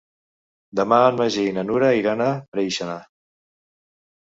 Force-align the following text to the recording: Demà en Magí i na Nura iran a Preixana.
Demà 0.79 0.97
en 1.09 1.19
Magí 1.19 1.43
i 1.51 1.51
na 1.59 1.65
Nura 1.69 1.91
iran 1.99 2.25
a 2.31 2.31
Preixana. 2.57 2.99